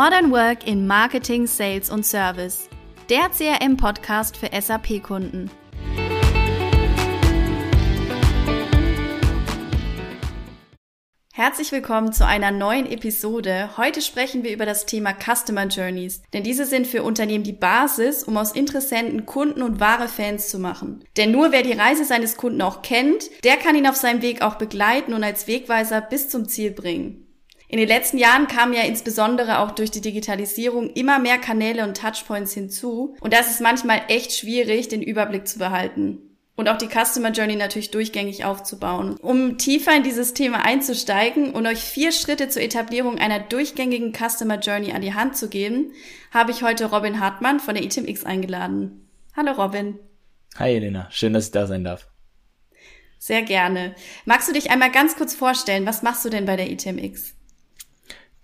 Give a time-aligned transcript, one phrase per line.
[0.00, 2.68] Modern Work in Marketing, Sales und Service.
[3.10, 5.50] Der CRM-Podcast für SAP-Kunden.
[11.34, 13.70] Herzlich willkommen zu einer neuen Episode.
[13.76, 18.22] Heute sprechen wir über das Thema Customer Journeys, denn diese sind für Unternehmen die Basis,
[18.22, 21.02] um aus Interessenten Kunden und wahre Fans zu machen.
[21.16, 24.42] Denn nur wer die Reise seines Kunden auch kennt, der kann ihn auf seinem Weg
[24.42, 27.27] auch begleiten und als Wegweiser bis zum Ziel bringen.
[27.70, 31.98] In den letzten Jahren kamen ja insbesondere auch durch die Digitalisierung immer mehr Kanäle und
[31.98, 36.22] Touchpoints hinzu und das ist manchmal echt schwierig, den Überblick zu behalten
[36.58, 39.16] und auch die Customer Journey natürlich durchgängig aufzubauen.
[39.20, 44.58] Um tiefer in dieses Thema einzusteigen und euch vier Schritte zur Etablierung einer durchgängigen Customer
[44.58, 45.92] Journey an die Hand zu geben,
[46.32, 49.08] habe ich heute Robin Hartmann von der ITMX eingeladen.
[49.36, 50.00] Hallo Robin.
[50.58, 52.08] Hi Elena, schön, dass ich da sein darf.
[53.18, 53.94] Sehr gerne.
[54.24, 57.37] Magst du dich einmal ganz kurz vorstellen, was machst du denn bei der ITMX?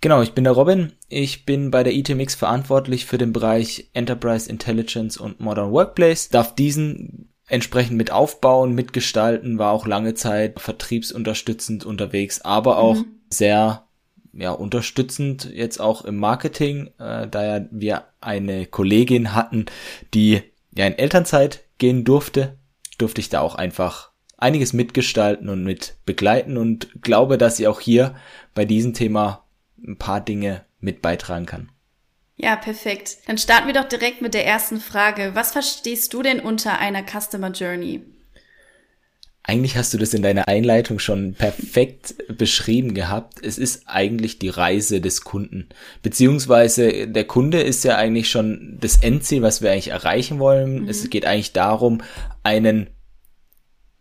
[0.05, 0.91] Genau, ich bin der Robin.
[1.09, 6.29] Ich bin bei der ITMX verantwortlich für den Bereich Enterprise Intelligence und Modern Workplace.
[6.29, 13.05] Darf diesen entsprechend mit aufbauen, mitgestalten, war auch lange Zeit vertriebsunterstützend unterwegs, aber auch mhm.
[13.31, 13.87] sehr
[14.31, 19.65] ja, unterstützend jetzt auch im Marketing, äh, da ja wir eine Kollegin hatten,
[20.13, 20.43] die
[20.75, 22.59] ja in Elternzeit gehen durfte,
[22.99, 27.79] durfte ich da auch einfach einiges mitgestalten und mit begleiten und glaube, dass sie auch
[27.79, 28.13] hier
[28.53, 29.44] bei diesem Thema
[29.85, 31.69] ein paar Dinge mit beitragen kann.
[32.37, 33.17] Ja, perfekt.
[33.27, 35.31] Dann starten wir doch direkt mit der ersten Frage.
[35.33, 38.01] Was verstehst du denn unter einer Customer Journey?
[39.47, 43.43] Eigentlich hast du das in deiner Einleitung schon perfekt beschrieben gehabt.
[43.43, 45.69] Es ist eigentlich die Reise des Kunden.
[46.01, 50.81] Beziehungsweise der Kunde ist ja eigentlich schon das Endziel, was wir eigentlich erreichen wollen.
[50.81, 50.89] Mhm.
[50.89, 52.01] Es geht eigentlich darum,
[52.41, 52.89] einen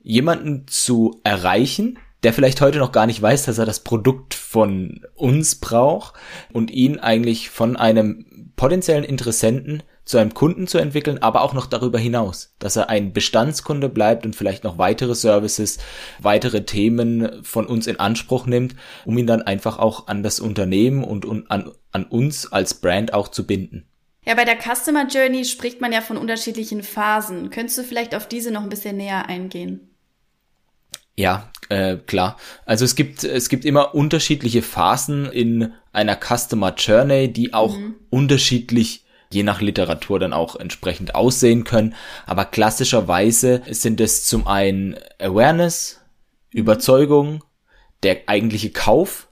[0.01, 5.01] jemanden zu erreichen, der vielleicht heute noch gar nicht weiß, dass er das Produkt von
[5.15, 6.15] uns braucht
[6.53, 11.67] und ihn eigentlich von einem potenziellen Interessenten zu einem Kunden zu entwickeln, aber auch noch
[11.67, 15.79] darüber hinaus, dass er ein Bestandskunde bleibt und vielleicht noch weitere Services,
[16.21, 18.75] weitere Themen von uns in Anspruch nimmt,
[19.07, 23.15] um ihn dann einfach auch an das Unternehmen und, und an, an uns als Brand
[23.15, 23.87] auch zu binden.
[24.27, 27.51] Ja, bei der Customer Journey spricht man ja von unterschiedlichen Phasen.
[27.51, 29.94] Könntest du vielleicht auf diese noch ein bisschen näher eingehen?
[31.17, 32.37] Ja, äh, klar.
[32.67, 37.95] Also es gibt es gibt immer unterschiedliche Phasen in einer Customer Journey, die auch mhm.
[38.11, 41.95] unterschiedlich je nach Literatur dann auch entsprechend aussehen können.
[42.27, 46.01] Aber klassischerweise sind es zum einen Awareness,
[46.53, 46.61] mhm.
[46.61, 47.45] Überzeugung,
[48.03, 49.29] der eigentliche Kauf,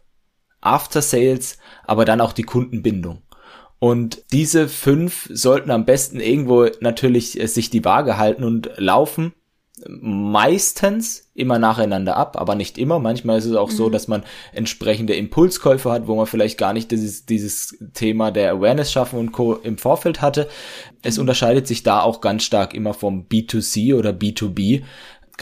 [0.61, 3.23] After Sales, aber dann auch die Kundenbindung.
[3.81, 9.35] Und diese fünf sollten am besten irgendwo natürlich äh, sich die Waage halten und laufen
[9.89, 12.99] meistens immer nacheinander ab, aber nicht immer.
[12.99, 13.77] Manchmal ist es auch mhm.
[13.77, 14.23] so, dass man
[14.53, 19.33] entsprechende Impulskäufe hat, wo man vielleicht gar nicht dieses, dieses Thema der Awareness schaffen und
[19.33, 19.55] Co.
[19.55, 20.49] im Vorfeld hatte.
[21.03, 21.23] Es mhm.
[21.23, 24.83] unterscheidet sich da auch ganz stark immer vom B2C oder B2B.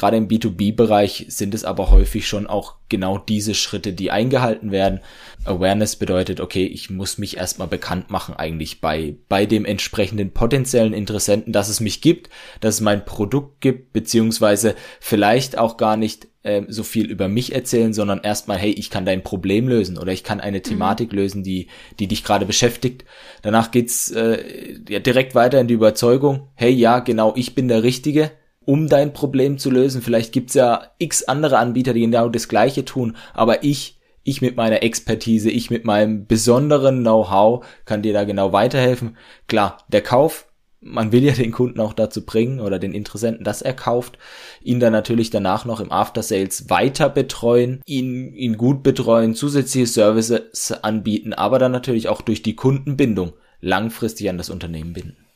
[0.00, 5.00] Gerade im B2B-Bereich sind es aber häufig schon auch genau diese Schritte, die eingehalten werden.
[5.44, 10.94] Awareness bedeutet, okay, ich muss mich erstmal bekannt machen eigentlich bei, bei dem entsprechenden potenziellen
[10.94, 12.30] Interessenten, dass es mich gibt,
[12.62, 17.54] dass es mein Produkt gibt, beziehungsweise vielleicht auch gar nicht äh, so viel über mich
[17.54, 20.62] erzählen, sondern erstmal, hey, ich kann dein Problem lösen oder ich kann eine mhm.
[20.62, 21.66] Thematik lösen, die,
[21.98, 23.04] die dich gerade beschäftigt.
[23.42, 27.82] Danach geht's äh, ja, direkt weiter in die Überzeugung, hey, ja, genau, ich bin der
[27.82, 28.30] Richtige
[28.70, 30.00] um dein Problem zu lösen.
[30.00, 34.54] Vielleicht gibt's ja x andere Anbieter, die genau das Gleiche tun, aber ich, ich mit
[34.54, 39.16] meiner Expertise, ich mit meinem besonderen Know-how kann dir da genau weiterhelfen.
[39.48, 40.46] Klar, der Kauf,
[40.80, 44.18] man will ja den Kunden auch dazu bringen oder den Interessenten, dass er kauft,
[44.62, 49.88] ihn dann natürlich danach noch im After Sales weiter betreuen, ihn, ihn gut betreuen, zusätzliche
[49.88, 55.26] Services anbieten, aber dann natürlich auch durch die Kundenbindung langfristig an das Unternehmen binden.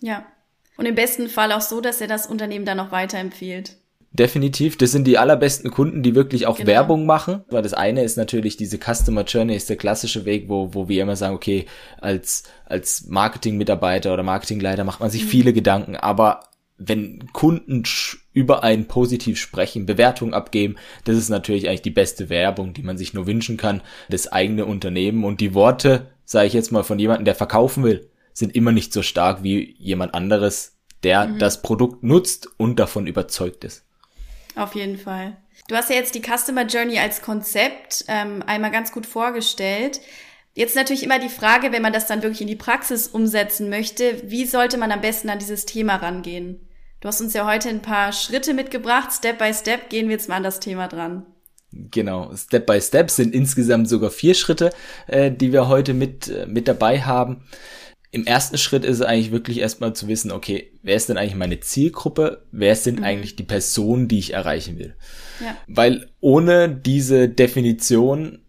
[0.00, 0.24] Ja,
[0.76, 3.76] und im besten Fall auch so, dass er das Unternehmen dann noch weiterempfiehlt.
[4.12, 6.68] Definitiv, das sind die allerbesten Kunden, die wirklich auch genau.
[6.68, 7.44] Werbung machen.
[7.48, 11.02] Weil das eine ist natürlich diese Customer Journey, ist der klassische Weg, wo, wo wir
[11.02, 11.66] immer sagen, okay,
[12.00, 15.28] als, als Marketing-Mitarbeiter oder Marketingleiter macht man sich mhm.
[15.28, 16.40] viele Gedanken, aber
[16.76, 17.84] wenn Kunden
[18.32, 22.96] über einen positiv sprechen, Bewertungen abgeben, das ist natürlich eigentlich die beste Werbung, die man
[22.96, 26.98] sich nur wünschen kann, das eigene Unternehmen und die Worte, sage ich jetzt mal von
[26.98, 28.09] jemandem, der verkaufen will,
[28.40, 31.38] sind immer nicht so stark wie jemand anderes, der mhm.
[31.38, 33.84] das Produkt nutzt und davon überzeugt ist.
[34.56, 35.36] Auf jeden Fall.
[35.68, 40.00] Du hast ja jetzt die Customer Journey als Konzept ähm, einmal ganz gut vorgestellt.
[40.54, 44.20] Jetzt natürlich immer die Frage, wenn man das dann wirklich in die Praxis umsetzen möchte,
[44.24, 46.68] wie sollte man am besten an dieses Thema rangehen?
[47.00, 49.12] Du hast uns ja heute ein paar Schritte mitgebracht.
[49.12, 51.24] Step by Step gehen wir jetzt mal an das Thema dran.
[51.72, 54.70] Genau, Step by Step sind insgesamt sogar vier Schritte,
[55.06, 57.44] äh, die wir heute mit, äh, mit dabei haben.
[58.12, 61.36] Im ersten Schritt ist es eigentlich wirklich erstmal zu wissen, okay, wer ist denn eigentlich
[61.36, 62.44] meine Zielgruppe?
[62.50, 63.04] Wer sind mhm.
[63.04, 64.94] eigentlich die Personen, die ich erreichen will?
[65.40, 65.56] Ja.
[65.68, 68.40] Weil ohne diese Definition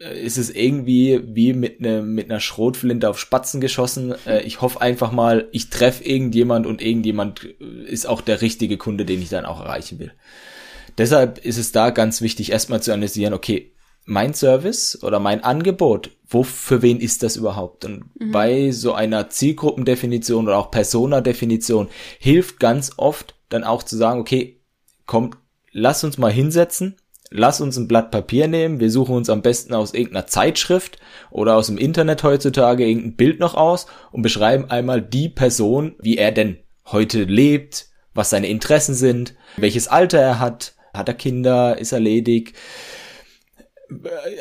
[0.00, 4.14] äh, ist es irgendwie wie mit, ne, mit einer Schrotflinte auf Spatzen geschossen.
[4.26, 8.76] Äh, ich hoffe einfach mal, ich treffe irgendjemand und irgendjemand äh, ist auch der richtige
[8.76, 10.12] Kunde, den ich dann auch erreichen will.
[10.96, 13.72] Deshalb ist es da ganz wichtig, erstmal zu analysieren, okay,
[14.08, 17.84] mein Service oder mein Angebot, wo, für wen ist das überhaupt?
[17.84, 18.32] Und mhm.
[18.32, 21.88] bei so einer Zielgruppendefinition oder auch Persona-Definition
[22.18, 24.60] hilft ganz oft dann auch zu sagen, okay,
[25.04, 25.32] komm,
[25.72, 26.96] lass uns mal hinsetzen,
[27.30, 30.98] lass uns ein Blatt Papier nehmen, wir suchen uns am besten aus irgendeiner Zeitschrift
[31.30, 36.16] oder aus dem Internet heutzutage irgendein Bild noch aus und beschreiben einmal die Person, wie
[36.16, 36.56] er denn
[36.86, 42.00] heute lebt, was seine Interessen sind, welches Alter er hat, hat er Kinder, ist er
[42.00, 42.54] ledig,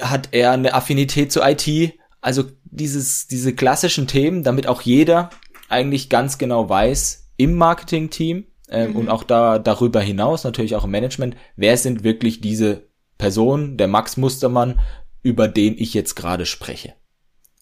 [0.01, 1.94] hat er eine Affinität zu IT?
[2.21, 5.29] Also dieses, diese klassischen Themen, damit auch jeder
[5.69, 8.95] eigentlich ganz genau weiß im Marketing-Team ähm, mhm.
[8.95, 13.88] und auch da darüber hinaus natürlich auch im Management, wer sind wirklich diese Personen, der
[13.88, 14.79] Max Mustermann,
[15.23, 16.94] über den ich jetzt gerade spreche.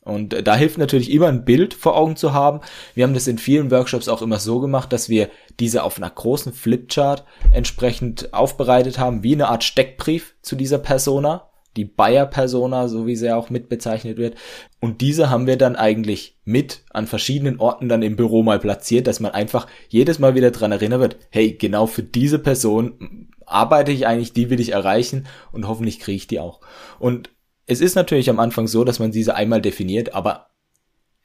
[0.01, 2.61] Und äh, da hilft natürlich immer ein Bild vor Augen zu haben.
[2.93, 5.29] Wir haben das in vielen Workshops auch immer so gemacht, dass wir
[5.59, 11.49] diese auf einer großen Flipchart entsprechend aufbereitet haben, wie eine Art Steckbrief zu dieser Persona
[11.75, 14.35] die Bayer-Persona, so wie sie auch mitbezeichnet wird.
[14.79, 19.07] Und diese haben wir dann eigentlich mit an verschiedenen Orten dann im Büro mal platziert,
[19.07, 23.91] dass man einfach jedes Mal wieder dran erinnert wird, hey, genau für diese Person arbeite
[23.91, 26.61] ich eigentlich, die will ich erreichen und hoffentlich kriege ich die auch.
[26.99, 27.29] Und
[27.67, 30.47] es ist natürlich am Anfang so, dass man diese einmal definiert, aber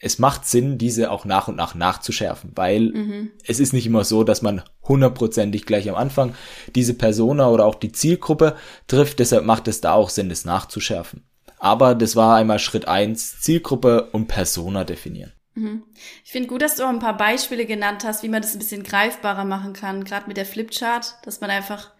[0.00, 3.30] es macht Sinn, diese auch nach und nach nachzuschärfen, weil mhm.
[3.46, 6.34] es ist nicht immer so, dass man hundertprozentig gleich am Anfang
[6.74, 8.56] diese Persona oder auch die Zielgruppe
[8.88, 9.18] trifft.
[9.18, 11.24] Deshalb macht es da auch Sinn, das nachzuschärfen.
[11.58, 15.32] Aber das war einmal Schritt eins: Zielgruppe und Persona definieren.
[15.54, 15.82] Mhm.
[16.24, 18.58] Ich finde gut, dass du auch ein paar Beispiele genannt hast, wie man das ein
[18.58, 21.90] bisschen greifbarer machen kann, gerade mit der Flipchart, dass man einfach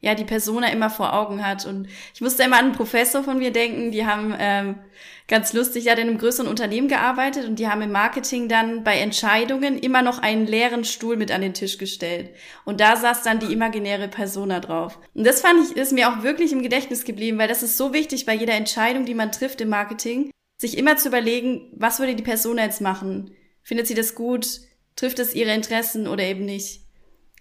[0.00, 1.66] ja die Persona immer vor Augen hat.
[1.66, 4.76] Und ich musste immer an einen Professor von mir denken, die haben ähm,
[5.28, 8.98] ganz lustig, ja, in einem größeren Unternehmen gearbeitet und die haben im Marketing dann bei
[8.98, 12.30] Entscheidungen immer noch einen leeren Stuhl mit an den Tisch gestellt.
[12.64, 14.98] Und da saß dann die imaginäre Persona drauf.
[15.14, 17.92] Und das fand ich, ist mir auch wirklich im Gedächtnis geblieben, weil das ist so
[17.92, 22.14] wichtig bei jeder Entscheidung, die man trifft im Marketing, sich immer zu überlegen, was würde
[22.14, 23.32] die Persona jetzt machen?
[23.62, 24.60] Findet sie das gut?
[24.94, 26.82] Trifft es ihre Interessen oder eben nicht?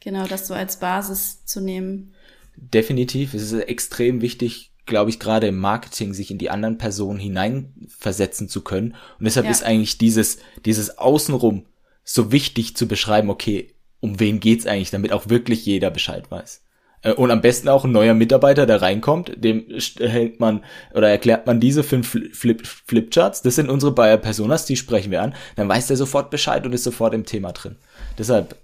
[0.01, 2.13] Genau, das so als Basis zu nehmen.
[2.57, 3.34] Definitiv.
[3.34, 8.50] Es ist extrem wichtig, glaube ich, gerade im Marketing sich in die anderen Personen hineinversetzen
[8.50, 8.96] zu können.
[9.19, 9.52] Und deshalb ja.
[9.52, 11.66] ist eigentlich dieses, dieses Außenrum
[12.04, 16.62] so wichtig zu beschreiben, okay, um wen geht's eigentlich, damit auch wirklich jeder Bescheid weiß.
[17.02, 19.66] Äh, und am besten auch ein neuer Mitarbeiter, der reinkommt, dem
[20.00, 20.63] hält man
[20.94, 23.42] oder erklärt man diese fünf Flip, Flipcharts.
[23.42, 25.36] Das sind unsere Bayer Personas, die sprechen wir an.
[25.56, 27.78] Dann weiß der sofort Bescheid und ist sofort im Thema drin.
[28.18, 28.56] Deshalb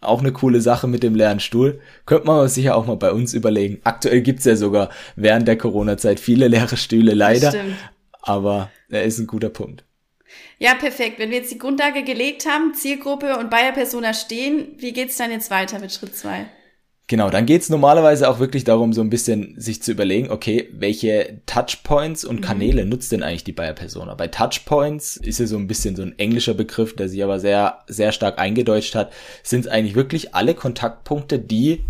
[0.00, 1.80] auch eine coole Sache mit dem leeren Stuhl.
[2.06, 3.80] Könnte man sicher auch mal bei uns überlegen.
[3.84, 7.54] Aktuell gibt's ja sogar während der Corona-Zeit viele leere Stühle, leider.
[8.22, 9.84] Aber er ist ein guter Punkt.
[10.58, 11.18] Ja, perfekt.
[11.18, 15.30] Wenn wir jetzt die Grundlage gelegt haben, Zielgruppe und Bayer Persona stehen, wie geht's dann
[15.30, 16.46] jetzt weiter mit Schritt zwei?
[17.10, 21.40] Genau, dann geht's normalerweise auch wirklich darum, so ein bisschen sich zu überlegen, okay, welche
[21.44, 22.44] Touchpoints und mhm.
[22.44, 22.90] Kanäle mhm.
[22.90, 24.14] nutzt denn eigentlich die Bayer Persona?
[24.14, 27.80] Bei Touchpoints ist ja so ein bisschen so ein englischer Begriff, der sich aber sehr,
[27.88, 29.12] sehr stark eingedeutscht hat,
[29.42, 31.84] sind eigentlich wirklich alle Kontaktpunkte, die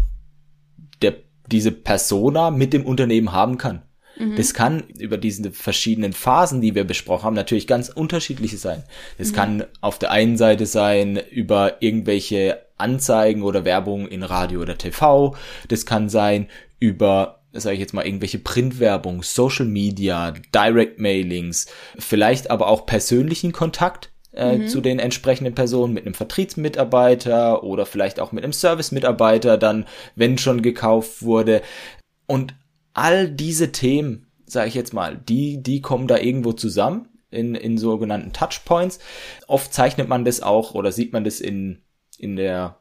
[1.03, 1.17] der,
[1.53, 3.83] diese Persona mit dem Unternehmen haben kann.
[4.21, 4.37] Mhm.
[4.37, 8.83] Das kann über diese verschiedenen Phasen, die wir besprochen haben, natürlich ganz unterschiedliche sein.
[9.19, 9.35] Das mhm.
[9.35, 15.35] kann auf der einen Seite sein über irgendwelche Anzeigen oder Werbung in Radio oder TV.
[15.69, 16.49] Das kann sein
[16.79, 21.67] über, sage ich jetzt mal, irgendwelche Printwerbung, Social Media, Direct Mailings,
[21.99, 24.69] vielleicht aber auch persönlichen Kontakt äh, mhm.
[24.69, 30.39] zu den entsprechenden Personen mit einem Vertriebsmitarbeiter oder vielleicht auch mit einem Servicemitarbeiter, dann, wenn
[30.39, 31.63] schon gekauft wurde.
[32.27, 32.55] Und
[32.93, 37.79] all diese Themen, sage ich jetzt mal, die, die kommen da irgendwo zusammen in, in
[37.79, 38.99] sogenannten Touchpoints.
[39.47, 41.83] Oft zeichnet man das auch oder sieht man das in
[42.21, 42.77] in der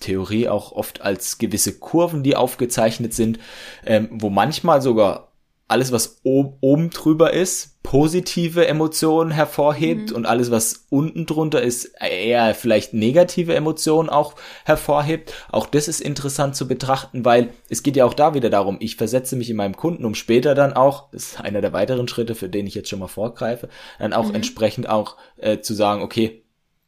[0.00, 3.38] Theorie auch oft als gewisse Kurven, die aufgezeichnet sind,
[3.84, 5.32] ähm, wo manchmal sogar
[5.66, 10.16] alles, was oben, oben drüber ist, positive Emotionen hervorhebt mhm.
[10.16, 14.34] und alles, was unten drunter ist, eher vielleicht negative Emotionen auch
[14.64, 15.32] hervorhebt.
[15.52, 18.96] Auch das ist interessant zu betrachten, weil es geht ja auch da wieder darum, ich
[18.96, 22.34] versetze mich in meinem Kunden, um später dann auch, das ist einer der weiteren Schritte,
[22.34, 23.68] für den ich jetzt schon mal vorgreife,
[24.00, 24.34] dann auch mhm.
[24.34, 26.42] entsprechend auch äh, zu sagen, okay,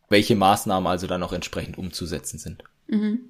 [0.08, 2.64] welche Maßnahmen also dann auch entsprechend umzusetzen sind.
[2.88, 3.20] Mhm.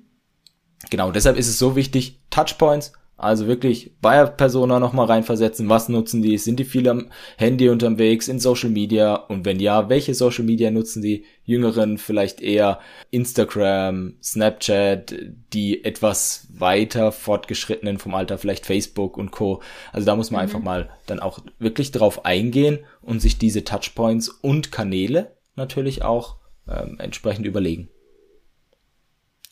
[0.89, 5.71] Genau, deshalb ist es so wichtig, Touchpoints Also wirklich Buyer-Persona nochmal reinversetzen.
[5.71, 6.37] Was nutzen die?
[6.37, 9.15] Sind die viel am Handy unterwegs, in Social Media?
[9.15, 11.25] Und wenn ja, welche Social Media nutzen die?
[11.45, 12.81] Jüngeren vielleicht eher
[13.11, 15.15] Instagram, Snapchat,
[15.53, 19.63] die etwas weiter fortgeschrittenen vom Alter vielleicht Facebook und Co.
[19.93, 20.43] Also da muss man mhm.
[20.43, 26.37] einfach mal dann auch wirklich drauf eingehen und sich diese Touchpoints und Kanäle natürlich auch
[26.69, 27.89] ähm, entsprechend überlegen.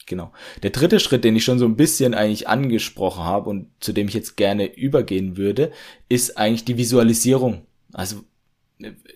[0.07, 0.33] Genau.
[0.63, 4.09] Der dritte Schritt, den ich schon so ein bisschen eigentlich angesprochen habe und zu dem
[4.09, 5.73] ich jetzt gerne übergehen würde,
[6.09, 7.67] ist eigentlich die Visualisierung.
[7.93, 8.25] Also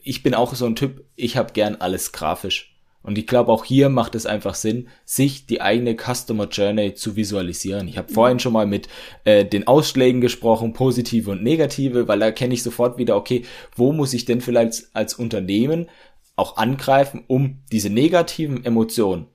[0.03, 2.75] ich bin auch so ein Typ, ich habe gern alles grafisch.
[3.03, 7.17] Und ich glaube, auch hier macht es einfach Sinn, sich die eigene Customer Journey zu
[7.17, 7.89] visualisieren.
[7.89, 8.89] Ich habe vorhin schon mal mit
[9.25, 13.93] äh, den Ausschlägen gesprochen, positive und negative, weil da kenne ich sofort wieder, okay, wo
[13.93, 15.89] muss ich denn vielleicht als Unternehmen
[16.37, 19.27] auch angreifen, um diese negativen Emotionen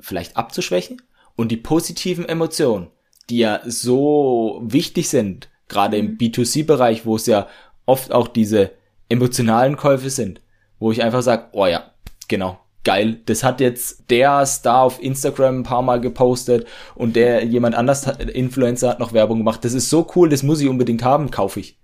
[0.00, 1.02] vielleicht abzuschwächen
[1.36, 2.88] und die positiven Emotionen,
[3.30, 6.18] die ja so wichtig sind, gerade im mhm.
[6.18, 7.46] B2C-Bereich, wo es ja
[7.86, 8.72] oft auch diese
[9.08, 10.40] emotionalen Käufe sind,
[10.78, 11.92] wo ich einfach sage, oh ja,
[12.28, 17.44] genau, geil, das hat jetzt der Star auf Instagram ein paar Mal gepostet und der
[17.44, 21.02] jemand anders, Influencer hat noch Werbung gemacht, das ist so cool, das muss ich unbedingt
[21.02, 21.78] haben, kaufe ich.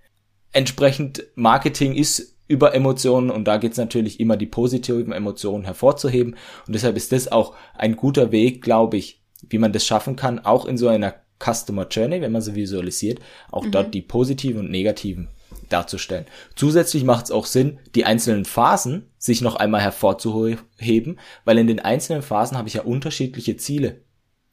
[0.51, 6.35] Entsprechend Marketing ist über Emotionen und da geht es natürlich immer die positiven Emotionen hervorzuheben
[6.67, 10.39] und deshalb ist das auch ein guter Weg, glaube ich, wie man das schaffen kann,
[10.39, 13.19] auch in so einer Customer Journey, wenn man sie visualisiert,
[13.51, 13.71] auch mhm.
[13.71, 15.29] dort die positiven und negativen
[15.69, 16.25] darzustellen.
[16.55, 21.79] Zusätzlich macht es auch Sinn, die einzelnen Phasen sich noch einmal hervorzuheben, weil in den
[21.79, 24.01] einzelnen Phasen habe ich ja unterschiedliche Ziele.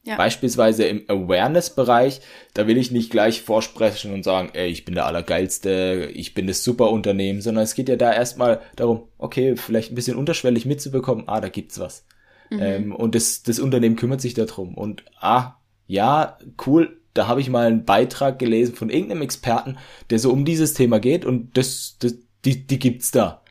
[0.05, 0.17] Ja.
[0.17, 2.19] Beispielsweise im Awareness-Bereich,
[2.53, 6.45] da will ich nicht gleich vorsprechen und sagen, ey, ich bin der Allergeilste, ich bin
[6.45, 11.23] das Superunternehmen, sondern es geht ja da erstmal darum, okay, vielleicht ein bisschen unterschwellig mitzubekommen,
[11.27, 12.05] ah, da gibt's was.
[12.49, 12.59] Mhm.
[12.61, 14.75] Ähm, und das, das Unternehmen kümmert sich darum.
[14.75, 15.53] Und ah,
[15.87, 19.77] ja, cool, da habe ich mal einen Beitrag gelesen von irgendeinem Experten,
[20.09, 23.41] der so um dieses Thema geht und das, das die, die gibt's da.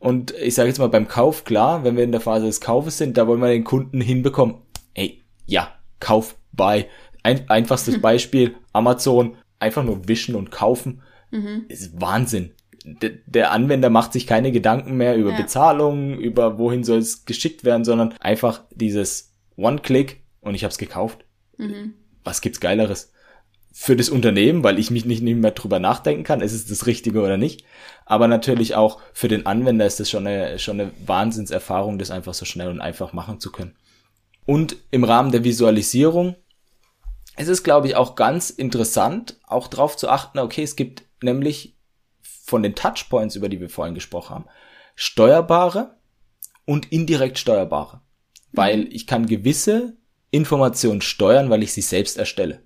[0.00, 2.98] Und ich sage jetzt mal beim Kauf, klar, wenn wir in der Phase des Kaufes
[2.98, 4.56] sind, da wollen wir den Kunden hinbekommen.
[4.94, 5.68] Ey, ja,
[6.02, 6.88] Kauf bei.
[7.22, 11.00] Ein, einfachstes Beispiel, Amazon, einfach nur wischen und kaufen.
[11.30, 11.64] Mhm.
[11.68, 12.52] Ist Wahnsinn.
[12.84, 15.36] D der Anwender macht sich keine Gedanken mehr über ja.
[15.36, 20.78] Bezahlung, über wohin soll es geschickt werden, sondern einfach dieses One-Click und ich habe es
[20.78, 21.24] gekauft.
[21.56, 21.94] Mhm.
[22.24, 23.12] Was gibt's Geileres?
[23.72, 26.86] Für das Unternehmen, weil ich mich nicht, nicht mehr drüber nachdenken kann, ist es das
[26.86, 27.64] Richtige oder nicht.
[28.04, 32.34] Aber natürlich auch für den Anwender ist das schon eine, schon eine Wahnsinnserfahrung, das einfach
[32.34, 33.76] so schnell und einfach machen zu können.
[34.44, 36.36] Und im Rahmen der Visualisierung
[37.36, 41.76] ist es, glaube ich, auch ganz interessant, auch darauf zu achten, okay, es gibt nämlich
[42.20, 44.44] von den Touchpoints, über die wir vorhin gesprochen haben,
[44.94, 45.96] steuerbare
[46.64, 48.00] und indirekt steuerbare.
[48.52, 48.88] Weil mhm.
[48.90, 49.96] ich kann gewisse
[50.30, 52.62] Informationen steuern, weil ich sie selbst erstelle.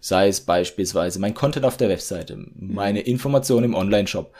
[0.00, 4.34] Sei es beispielsweise mein Content auf der Webseite, meine Informationen im Online-Shop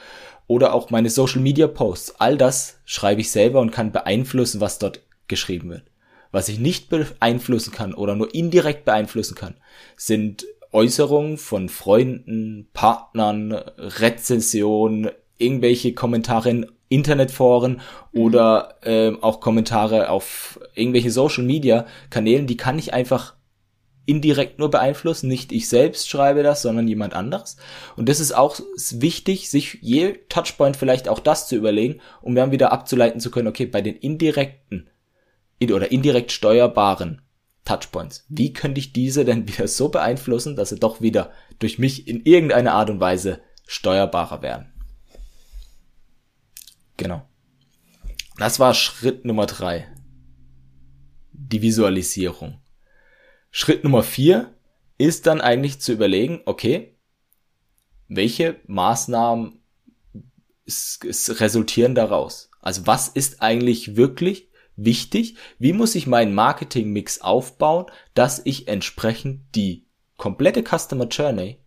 [0.47, 2.21] oder auch meine Social Media Posts.
[2.21, 5.92] All das schreibe ich selber und kann beeinflussen, was dort geschrieben wird.
[6.33, 9.55] Was ich nicht beeinflussen kann oder nur indirekt beeinflussen kann,
[9.97, 17.81] sind Äußerungen von Freunden, Partnern, Rezensionen, irgendwelche Kommentare in Internetforen
[18.13, 18.21] mhm.
[18.21, 23.35] oder äh, auch Kommentare auf irgendwelche Social Media Kanälen, die kann ich einfach
[24.05, 25.29] indirekt nur beeinflussen.
[25.29, 27.57] Nicht ich selbst schreibe das, sondern jemand anderes.
[27.97, 28.59] Und das ist auch
[28.91, 33.49] wichtig, sich je Touchpoint vielleicht auch das zu überlegen, um dann wieder abzuleiten zu können,
[33.49, 34.91] okay, bei den indirekten
[35.71, 37.23] oder indirekt steuerbaren
[37.65, 38.25] Touchpoints.
[38.29, 42.25] Wie könnte ich diese denn wieder so beeinflussen, dass sie doch wieder durch mich in
[42.25, 44.73] irgendeiner Art und Weise steuerbarer werden?
[46.97, 47.29] Genau.
[48.39, 49.87] Das war Schritt Nummer drei.
[51.33, 52.61] Die Visualisierung.
[53.51, 54.55] Schritt Nummer vier
[54.99, 56.97] ist dann eigentlich zu überlegen, okay,
[58.09, 59.61] welche Maßnahmen
[60.67, 62.51] resultieren daraus?
[62.61, 69.55] Also was ist eigentlich wirklich wichtig, wie muss ich meinen Marketing-Mix aufbauen, dass ich entsprechend
[69.55, 69.87] die
[70.17, 71.59] komplette Customer Journey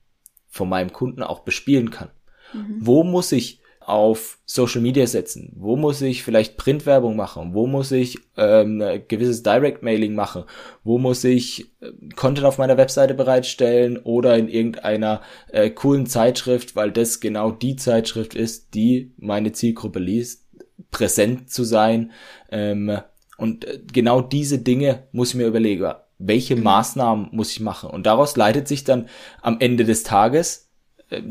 [0.48, 2.10] von meinem Kunden auch bespielen kann.
[2.54, 2.78] Mhm.
[2.80, 5.54] Wo muss ich auf Social Media setzen?
[5.56, 7.54] Wo muss ich vielleicht Printwerbung machen?
[7.54, 10.46] Wo muss ich ähm, gewisses Direct Mailing machen?
[10.84, 15.22] Wo muss ich äh, Content auf meiner Webseite bereitstellen oder in irgendeiner
[15.52, 20.45] äh, coolen Zeitschrift, weil das genau die Zeitschrift ist, die meine Zielgruppe liest?
[20.92, 22.12] Präsent zu sein.
[22.52, 23.00] Ähm,
[23.38, 25.94] und äh, genau diese Dinge muss ich mir überlegen.
[26.18, 26.64] Welche mhm.
[26.64, 27.90] Maßnahmen muss ich machen?
[27.90, 29.10] Und daraus leitet sich dann
[29.42, 30.70] am Ende des Tages
[31.10, 31.22] äh,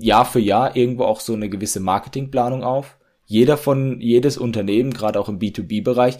[0.00, 2.98] Jahr für Jahr irgendwo auch so eine gewisse Marketingplanung auf.
[3.26, 6.18] Jeder von, jedes Unternehmen, gerade auch im B2B-Bereich,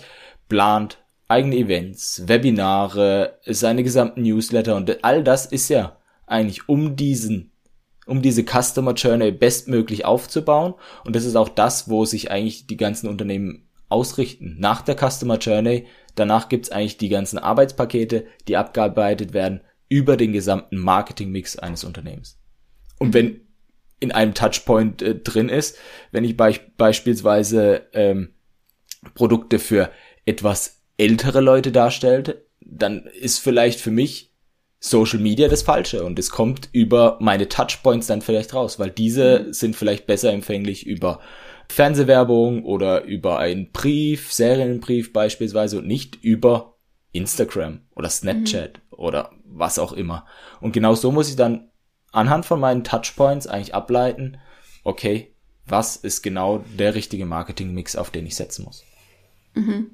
[0.48, 7.50] plant eigene Events, Webinare, seine gesamten Newsletter und all das ist ja eigentlich um diesen
[8.06, 10.74] um diese Customer Journey bestmöglich aufzubauen.
[11.04, 14.56] Und das ist auch das, wo sich eigentlich die ganzen Unternehmen ausrichten.
[14.58, 20.32] Nach der Customer Journey, danach gibt's eigentlich die ganzen Arbeitspakete, die abgearbeitet werden über den
[20.32, 22.38] gesamten Marketingmix eines Unternehmens.
[22.98, 23.40] Und wenn
[24.00, 25.78] in einem Touchpoint äh, drin ist,
[26.10, 28.34] wenn ich be beispielsweise ähm,
[29.14, 29.90] Produkte für
[30.26, 34.33] etwas ältere Leute darstellte, dann ist vielleicht für mich
[34.86, 39.46] Social Media das Falsche und es kommt über meine Touchpoints dann vielleicht raus, weil diese
[39.46, 39.52] mhm.
[39.54, 41.20] sind vielleicht besser empfänglich über
[41.70, 46.76] Fernsehwerbung oder über einen Brief, Serienbrief beispielsweise und nicht über
[47.12, 48.98] Instagram oder Snapchat mhm.
[48.98, 50.26] oder was auch immer.
[50.60, 51.70] Und genau so muss ich dann
[52.12, 54.36] anhand von meinen Touchpoints eigentlich ableiten,
[54.82, 58.84] okay, was ist genau der richtige Marketingmix, auf den ich setzen muss.
[59.54, 59.92] Mhm.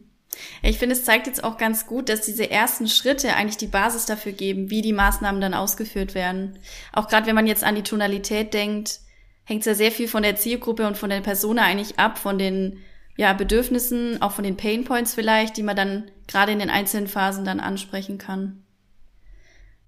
[0.62, 4.06] Ich finde, es zeigt jetzt auch ganz gut, dass diese ersten Schritte eigentlich die Basis
[4.06, 6.58] dafür geben, wie die Maßnahmen dann ausgeführt werden.
[6.92, 9.00] Auch gerade wenn man jetzt an die Tonalität denkt,
[9.44, 12.38] hängt es ja sehr viel von der Zielgruppe und von der Persona eigentlich ab, von
[12.38, 12.78] den
[13.16, 17.06] ja, Bedürfnissen, auch von den Pain Points vielleicht, die man dann gerade in den einzelnen
[17.06, 18.62] Phasen dann ansprechen kann.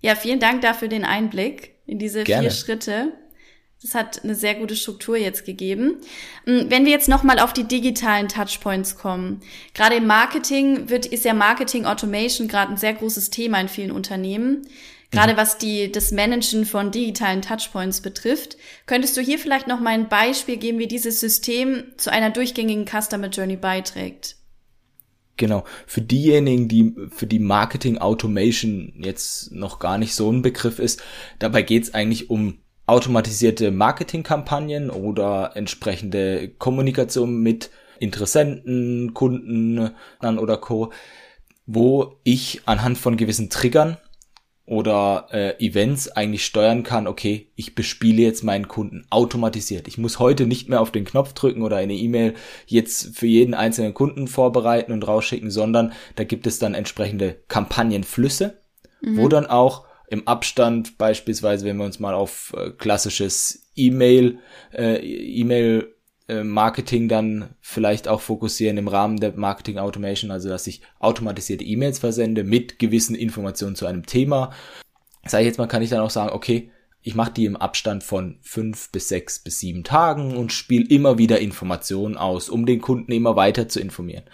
[0.01, 2.43] Ja, vielen Dank dafür den Einblick in diese Gerne.
[2.43, 3.13] vier Schritte.
[3.83, 5.97] Das hat eine sehr gute Struktur jetzt gegeben.
[6.47, 9.41] Mm, wenn wir jetzt nochmal auf die digitalen Touchpoints kommen.
[9.75, 13.91] Gerade im Marketing wird, ist ja Marketing Automation gerade ein sehr großes Thema in vielen
[13.91, 14.63] Unternehmen.
[15.11, 15.37] Gerade mhm.
[15.37, 18.57] was die, das Managen von digitalen Touchpoints betrifft.
[18.87, 22.87] Könntest du hier vielleicht noch mal ein Beispiel geben, wie dieses System zu einer durchgängigen
[22.87, 24.37] Customer Journey beiträgt?
[25.37, 25.65] Genau.
[25.87, 31.03] Für diejenigen, die für die Marketing Automation jetzt noch gar nicht so ein Begriff ist,
[31.39, 40.93] dabei geht es eigentlich um automatisierte Marketingkampagnen oder entsprechende Kommunikation mit Interessenten, Kunden oder Co,
[41.67, 43.97] wo ich anhand von gewissen Triggern
[44.65, 49.89] oder äh, Events eigentlich steuern kann, okay, ich bespiele jetzt meinen Kunden automatisiert.
[49.89, 52.35] Ich muss heute nicht mehr auf den Knopf drücken oder eine E-Mail
[52.67, 58.63] jetzt für jeden einzelnen Kunden vorbereiten und rausschicken, sondern da gibt es dann entsprechende Kampagnenflüsse,
[59.01, 59.19] mhm.
[59.19, 64.39] wo dann auch im Abstand beispielsweise, wenn wir uns mal auf äh, klassisches E-Mail,
[64.75, 65.95] äh, E-Mail
[66.29, 71.65] äh, Marketing dann vielleicht auch fokussieren im Rahmen der Marketing Automation, also dass ich automatisierte
[71.65, 74.53] E-Mails versende mit gewissen Informationen zu einem Thema.
[75.25, 76.71] Sage ich jetzt mal, kann ich dann auch sagen, okay,
[77.03, 81.19] ich mache die im Abstand von fünf bis sechs bis sieben Tagen und spiele immer
[81.19, 84.25] wieder Informationen aus, um den Kunden immer weiter zu informieren.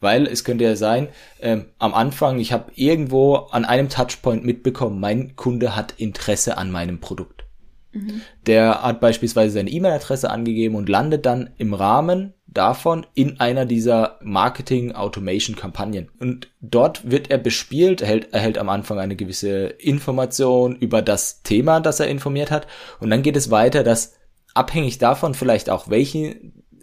[0.00, 1.08] Weil es könnte ja sein,
[1.40, 6.70] ähm, am Anfang, ich habe irgendwo an einem Touchpoint mitbekommen, mein Kunde hat Interesse an
[6.70, 7.44] meinem Produkt.
[7.92, 8.20] Mhm.
[8.46, 14.18] Der hat beispielsweise seine E-Mail-Adresse angegeben und landet dann im Rahmen davon in einer dieser
[14.22, 16.08] Marketing-Automation-Kampagnen.
[16.18, 21.80] Und dort wird er bespielt, erhält, erhält am Anfang eine gewisse Information über das Thema,
[21.80, 22.66] das er informiert hat.
[22.98, 24.16] Und dann geht es weiter, dass
[24.54, 26.36] abhängig davon vielleicht auch welche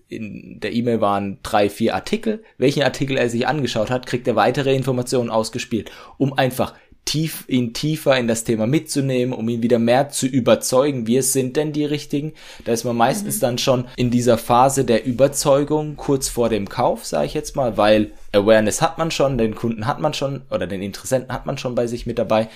[0.07, 2.43] in der E-Mail waren drei, vier Artikel.
[2.57, 6.73] Welchen Artikel er sich angeschaut hat, kriegt er weitere Informationen ausgespielt, um einfach
[7.05, 11.55] tief, ihn tiefer in das Thema mitzunehmen, um ihn wieder mehr zu überzeugen, wir sind
[11.55, 12.33] denn die Richtigen.
[12.65, 13.41] Da ist man meistens mhm.
[13.41, 17.77] dann schon in dieser Phase der Überzeugung kurz vor dem Kauf, sage ich jetzt mal,
[17.77, 21.57] weil Awareness hat man schon, den Kunden hat man schon oder den Interessenten hat man
[21.57, 22.49] schon bei sich mit dabei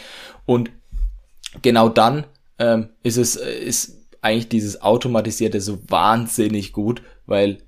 [0.45, 0.71] und
[1.61, 2.25] genau dann
[2.57, 7.59] ähm, ist es ist eigentlich dieses automatisierte so wahnsinnig gut, weil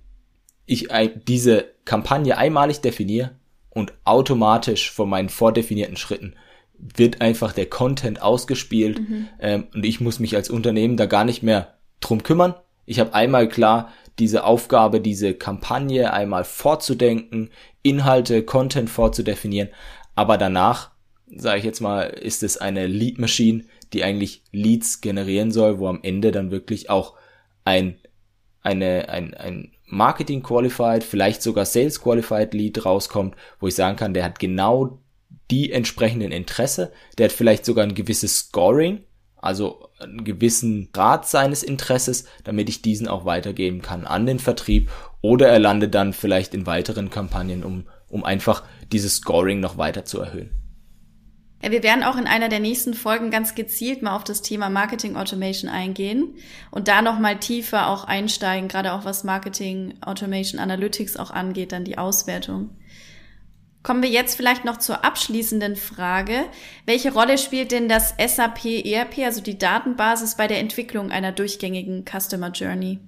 [0.65, 0.89] ich
[1.27, 3.31] diese Kampagne einmalig definiere
[3.69, 6.35] und automatisch von meinen vordefinierten Schritten
[6.81, 9.27] wird einfach der Content ausgespielt mhm.
[9.39, 12.55] ähm, und ich muss mich als Unternehmen da gar nicht mehr drum kümmern.
[12.85, 17.49] Ich habe einmal klar diese Aufgabe, diese Kampagne einmal vorzudenken,
[17.83, 19.69] Inhalte, Content vorzudefinieren,
[20.15, 20.91] aber danach,
[21.33, 23.63] sage ich jetzt mal, ist es eine Lead Machine,
[23.93, 27.15] die eigentlich Leads generieren soll, wo am Ende dann wirklich auch
[27.63, 27.97] ein
[28.63, 34.13] eine ein, ein Marketing Qualified, vielleicht sogar Sales Qualified Lead rauskommt, wo ich sagen kann,
[34.13, 34.99] der hat genau
[35.49, 36.91] die entsprechenden Interesse.
[37.17, 39.03] Der hat vielleicht sogar ein gewisses Scoring,
[39.35, 44.89] also einen gewissen Grad seines Interesses, damit ich diesen auch weitergeben kann an den Vertrieb
[45.21, 50.05] oder er landet dann vielleicht in weiteren Kampagnen, um, um einfach dieses Scoring noch weiter
[50.05, 50.51] zu erhöhen.
[51.63, 54.71] Ja, wir werden auch in einer der nächsten Folgen ganz gezielt mal auf das Thema
[54.71, 56.35] Marketing Automation eingehen
[56.71, 61.85] und da nochmal tiefer auch einsteigen, gerade auch was Marketing Automation Analytics auch angeht, dann
[61.85, 62.71] die Auswertung.
[63.83, 66.45] Kommen wir jetzt vielleicht noch zur abschließenden Frage.
[66.85, 72.05] Welche Rolle spielt denn das SAP ERP, also die Datenbasis, bei der Entwicklung einer durchgängigen
[72.05, 72.99] Customer Journey?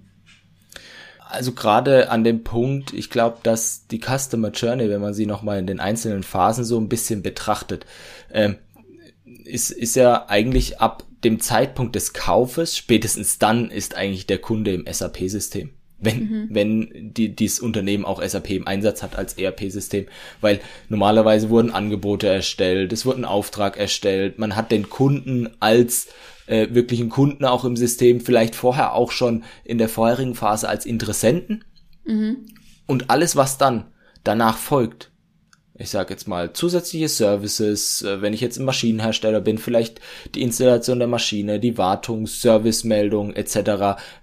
[1.20, 5.60] Also gerade an dem Punkt, ich glaube, dass die Customer Journey, wenn man sie nochmal
[5.60, 7.86] in den einzelnen Phasen so ein bisschen betrachtet,
[8.32, 8.58] ähm,
[9.44, 14.74] ist, ist ja eigentlich ab dem Zeitpunkt des Kaufes, spätestens dann ist eigentlich der Kunde
[14.74, 15.72] im SAP-System.
[16.04, 16.48] Wenn, mhm.
[16.50, 20.08] wenn die, dieses Unternehmen auch SAP im Einsatz hat als ERP-System.
[20.42, 26.08] Weil normalerweise wurden Angebote erstellt, es wurde ein Auftrag erstellt, man hat den Kunden als
[26.48, 30.86] äh, wirklichen Kunden auch im System, vielleicht vorher auch schon in der vorherigen Phase als
[30.86, 31.64] Interessenten.
[32.06, 32.46] Mhm.
[32.86, 33.86] Und alles, was dann
[34.24, 35.13] danach folgt,
[35.76, 40.00] ich sage jetzt mal, zusätzliche Services, äh, wenn ich jetzt ein Maschinenhersteller bin, vielleicht
[40.36, 43.56] die Installation der Maschine, die Wartung, Servicemeldung etc.,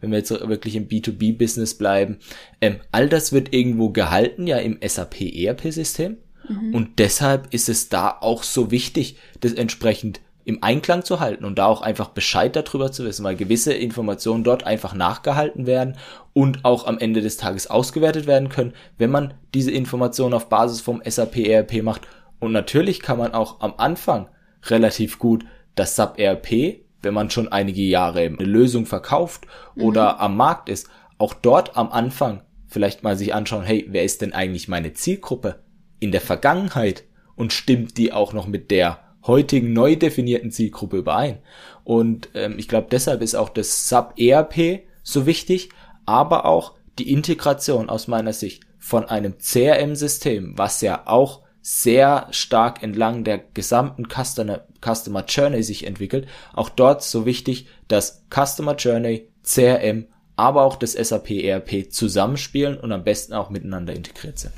[0.01, 2.19] wenn wir jetzt wirklich im B2B-Business bleiben.
[2.61, 6.19] Ähm, all das wird irgendwo gehalten, ja im SAP ERP-System.
[6.49, 6.75] Mhm.
[6.75, 11.59] Und deshalb ist es da auch so wichtig, das entsprechend im Einklang zu halten und
[11.59, 15.97] da auch einfach Bescheid darüber zu wissen, weil gewisse Informationen dort einfach nachgehalten werden
[16.33, 20.81] und auch am Ende des Tages ausgewertet werden können, wenn man diese Informationen auf Basis
[20.81, 22.03] vom SAP ERP macht.
[22.39, 24.29] Und natürlich kann man auch am Anfang
[24.65, 30.21] relativ gut das SAP ERP, wenn man schon einige Jahre eine Lösung verkauft oder mhm.
[30.21, 34.33] am Markt ist, auch dort am Anfang vielleicht mal sich anschauen, hey, wer ist denn
[34.33, 35.63] eigentlich meine Zielgruppe
[35.99, 37.05] in der Vergangenheit
[37.37, 41.39] und stimmt die auch noch mit der heutigen neu definierten Zielgruppe überein.
[41.85, 45.71] Und ähm, ich glaube, deshalb ist auch das Sub-ERP so wichtig,
[46.07, 52.83] aber auch die Integration aus meiner Sicht von einem CRM-System, was ja auch sehr stark
[52.83, 56.27] entlang der gesamten Customer, Customer Journey sich entwickelt.
[56.55, 60.07] Auch dort so wichtig, dass Customer Journey, CRM,
[60.37, 64.53] aber auch das SAP ERP zusammenspielen und am besten auch miteinander integriert sind.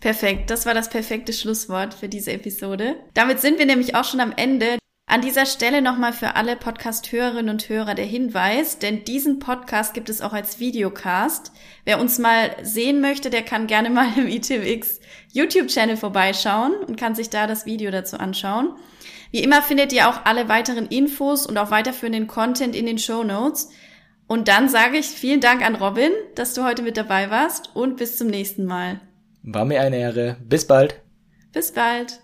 [0.00, 2.96] Perfekt, das war das perfekte Schlusswort für diese Episode.
[3.14, 4.78] Damit sind wir nämlich auch schon am Ende.
[5.10, 10.08] An dieser Stelle nochmal für alle Podcast-Hörerinnen und Hörer der Hinweis, denn diesen Podcast gibt
[10.08, 11.50] es auch als Videocast.
[11.84, 15.00] Wer uns mal sehen möchte, der kann gerne mal im ITWX
[15.32, 18.76] YouTube-Channel vorbeischauen und kann sich da das Video dazu anschauen.
[19.32, 23.24] Wie immer findet ihr auch alle weiteren Infos und auch weiterführenden Content in den Show
[23.24, 23.70] Notes.
[24.28, 27.96] Und dann sage ich vielen Dank an Robin, dass du heute mit dabei warst und
[27.96, 29.00] bis zum nächsten Mal.
[29.42, 30.36] War mir eine Ehre.
[30.40, 31.00] Bis bald.
[31.52, 32.20] Bis bald.